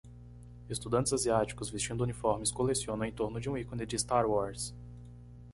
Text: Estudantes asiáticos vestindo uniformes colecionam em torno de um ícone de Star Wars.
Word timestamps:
Estudantes 0.67 1.13
asiáticos 1.13 1.69
vestindo 1.69 2.01
uniformes 2.03 2.51
colecionam 2.51 3.05
em 3.05 3.11
torno 3.11 3.39
de 3.39 3.47
um 3.51 3.55
ícone 3.55 3.85
de 3.85 3.97
Star 3.99 4.25
Wars. 4.27 4.73